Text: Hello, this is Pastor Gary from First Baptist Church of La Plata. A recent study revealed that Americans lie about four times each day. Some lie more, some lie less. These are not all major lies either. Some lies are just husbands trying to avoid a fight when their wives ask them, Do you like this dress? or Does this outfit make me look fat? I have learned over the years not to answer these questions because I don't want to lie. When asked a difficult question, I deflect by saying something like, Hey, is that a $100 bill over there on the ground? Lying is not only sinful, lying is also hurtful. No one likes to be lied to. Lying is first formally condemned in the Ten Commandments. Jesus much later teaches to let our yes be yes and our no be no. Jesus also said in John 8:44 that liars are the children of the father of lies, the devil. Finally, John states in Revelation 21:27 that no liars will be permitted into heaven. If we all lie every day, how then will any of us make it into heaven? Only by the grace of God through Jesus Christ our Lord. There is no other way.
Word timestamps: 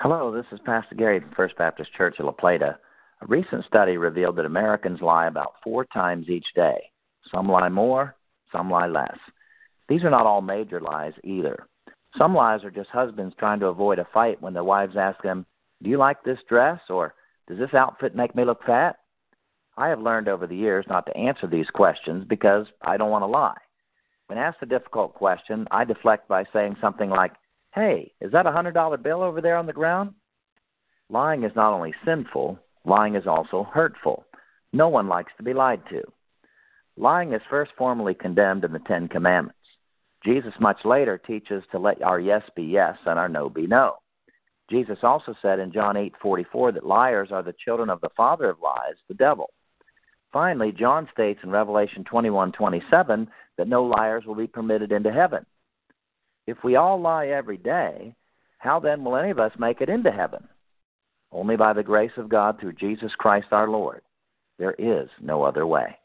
Hello, 0.00 0.30
this 0.30 0.46
is 0.52 0.60
Pastor 0.64 0.94
Gary 0.94 1.18
from 1.18 1.32
First 1.34 1.58
Baptist 1.58 1.92
Church 1.92 2.20
of 2.20 2.26
La 2.26 2.30
Plata. 2.30 2.78
A 3.20 3.26
recent 3.26 3.64
study 3.64 3.96
revealed 3.96 4.36
that 4.36 4.44
Americans 4.44 5.00
lie 5.02 5.26
about 5.26 5.54
four 5.64 5.86
times 5.86 6.28
each 6.28 6.46
day. 6.54 6.78
Some 7.34 7.48
lie 7.48 7.68
more, 7.68 8.14
some 8.52 8.70
lie 8.70 8.86
less. 8.86 9.18
These 9.88 10.04
are 10.04 10.10
not 10.10 10.24
all 10.24 10.40
major 10.40 10.80
lies 10.80 11.14
either. 11.24 11.66
Some 12.16 12.32
lies 12.32 12.62
are 12.62 12.70
just 12.70 12.90
husbands 12.90 13.34
trying 13.40 13.58
to 13.58 13.66
avoid 13.66 13.98
a 13.98 14.06
fight 14.14 14.40
when 14.40 14.54
their 14.54 14.62
wives 14.62 14.96
ask 14.96 15.20
them, 15.22 15.44
Do 15.82 15.90
you 15.90 15.98
like 15.98 16.22
this 16.22 16.38
dress? 16.48 16.78
or 16.88 17.14
Does 17.48 17.58
this 17.58 17.74
outfit 17.74 18.14
make 18.14 18.36
me 18.36 18.44
look 18.44 18.62
fat? 18.64 19.00
I 19.76 19.88
have 19.88 19.98
learned 19.98 20.28
over 20.28 20.46
the 20.46 20.54
years 20.54 20.86
not 20.88 21.06
to 21.06 21.16
answer 21.16 21.48
these 21.48 21.70
questions 21.70 22.24
because 22.28 22.68
I 22.82 22.98
don't 22.98 23.10
want 23.10 23.22
to 23.22 23.26
lie. 23.26 23.58
When 24.28 24.38
asked 24.38 24.62
a 24.62 24.66
difficult 24.66 25.14
question, 25.14 25.66
I 25.72 25.82
deflect 25.82 26.28
by 26.28 26.44
saying 26.52 26.76
something 26.80 27.10
like, 27.10 27.32
Hey, 27.78 28.10
is 28.20 28.32
that 28.32 28.44
a 28.44 28.50
$100 28.50 29.02
bill 29.04 29.22
over 29.22 29.40
there 29.40 29.56
on 29.56 29.66
the 29.66 29.72
ground? 29.72 30.12
Lying 31.08 31.44
is 31.44 31.52
not 31.54 31.72
only 31.72 31.94
sinful, 32.04 32.58
lying 32.84 33.14
is 33.14 33.28
also 33.28 33.68
hurtful. 33.72 34.24
No 34.72 34.88
one 34.88 35.06
likes 35.06 35.30
to 35.36 35.44
be 35.44 35.54
lied 35.54 35.82
to. 35.90 36.02
Lying 36.96 37.34
is 37.34 37.40
first 37.48 37.70
formally 37.78 38.14
condemned 38.14 38.64
in 38.64 38.72
the 38.72 38.80
Ten 38.80 39.06
Commandments. 39.06 39.60
Jesus 40.24 40.54
much 40.58 40.84
later 40.84 41.18
teaches 41.18 41.62
to 41.70 41.78
let 41.78 42.02
our 42.02 42.18
yes 42.18 42.42
be 42.56 42.64
yes 42.64 42.96
and 43.06 43.16
our 43.16 43.28
no 43.28 43.48
be 43.48 43.68
no. 43.68 43.98
Jesus 44.68 44.98
also 45.04 45.36
said 45.40 45.60
in 45.60 45.70
John 45.70 45.94
8:44 45.94 46.72
that 46.72 46.84
liars 46.84 47.30
are 47.30 47.44
the 47.44 47.54
children 47.64 47.90
of 47.90 48.00
the 48.00 48.10
father 48.16 48.50
of 48.50 48.60
lies, 48.60 48.96
the 49.06 49.14
devil. 49.14 49.50
Finally, 50.32 50.72
John 50.72 51.08
states 51.12 51.44
in 51.44 51.50
Revelation 51.50 52.02
21:27 52.02 53.28
that 53.56 53.68
no 53.68 53.84
liars 53.84 54.26
will 54.26 54.34
be 54.34 54.48
permitted 54.48 54.90
into 54.90 55.12
heaven. 55.12 55.46
If 56.48 56.64
we 56.64 56.76
all 56.76 56.98
lie 56.98 57.26
every 57.26 57.58
day, 57.58 58.14
how 58.56 58.80
then 58.80 59.04
will 59.04 59.16
any 59.16 59.28
of 59.30 59.38
us 59.38 59.52
make 59.58 59.82
it 59.82 59.90
into 59.90 60.10
heaven? 60.10 60.48
Only 61.30 61.56
by 61.56 61.74
the 61.74 61.82
grace 61.82 62.16
of 62.16 62.30
God 62.30 62.58
through 62.58 62.72
Jesus 62.72 63.12
Christ 63.18 63.48
our 63.52 63.68
Lord. 63.68 64.00
There 64.58 64.74
is 64.78 65.10
no 65.20 65.42
other 65.42 65.66
way. 65.66 65.98